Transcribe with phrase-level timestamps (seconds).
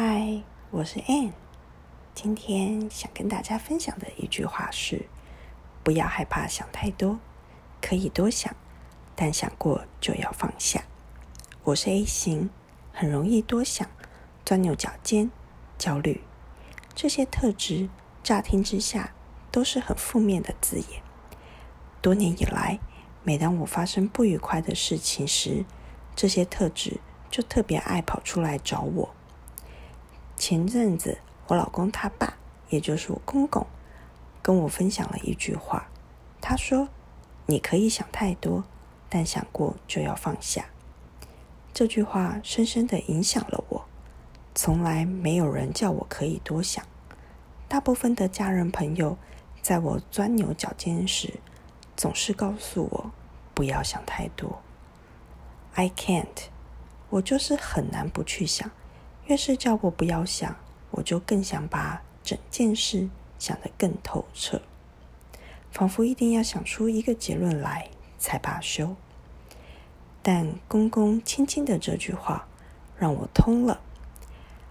[0.00, 1.32] 嗨，我是 Ann。
[2.14, 5.08] 今天想跟大家分享的一句话是：
[5.82, 7.18] 不要害怕想太多，
[7.82, 8.54] 可以多想，
[9.16, 10.84] 但想过就要放下。
[11.64, 12.48] 我是 A 型，
[12.92, 13.88] 很容易多想、
[14.44, 15.32] 钻牛角尖、
[15.76, 16.22] 焦虑。
[16.94, 17.88] 这些特质
[18.22, 19.12] 乍听之下
[19.50, 21.02] 都是很负面的字眼。
[22.00, 22.78] 多年以来，
[23.24, 25.64] 每当我发生不愉快的事情时，
[26.14, 29.12] 这些特质就特别爱跑出来找我。
[30.50, 32.38] 前阵子，我老公他爸，
[32.70, 33.66] 也就是我公公，
[34.40, 35.90] 跟我分享了一句话。
[36.40, 36.88] 他说
[37.44, 38.64] ：“你可以想太多，
[39.10, 40.64] 但想过就要放下。”
[41.74, 43.84] 这句话深深的影响了我。
[44.54, 46.82] 从来没有人叫我可以多想。
[47.68, 49.18] 大部分的家人朋友，
[49.60, 51.34] 在我钻牛角尖时，
[51.94, 53.10] 总是告诉我
[53.52, 54.62] 不要想太多。
[55.74, 56.46] I can't，
[57.10, 58.70] 我就是很难不去想。
[59.28, 60.56] 越是叫我不要想，
[60.90, 64.62] 我就更想把整件事想得更透彻，
[65.70, 68.96] 仿佛一定要想出一个结论来才罢休。
[70.22, 72.48] 但公公轻轻的这句话
[72.96, 73.82] 让我通了，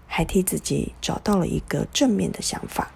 [0.08, 2.92] 还替自己找到了一个正面的想法。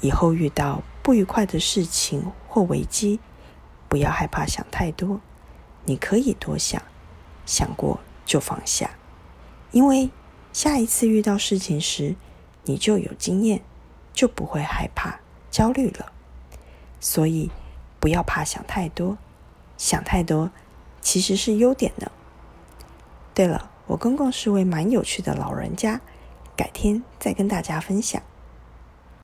[0.00, 3.20] 以后遇到不愉快的事情或危机，
[3.86, 5.20] 不要害怕想太多，
[5.84, 6.80] 你可以多想，
[7.44, 8.92] 想过就放下，
[9.72, 10.08] 因为。
[10.52, 12.14] 下一次遇到事情时，
[12.64, 13.62] 你就有经验，
[14.12, 16.12] 就不会害怕、焦虑了。
[17.00, 17.50] 所以，
[17.98, 19.16] 不要怕想太多，
[19.78, 20.50] 想太多
[21.00, 22.12] 其实是优点呢。
[23.34, 26.00] 对了，我公公是位蛮有趣的老人家，
[26.54, 28.22] 改天再跟大家分享。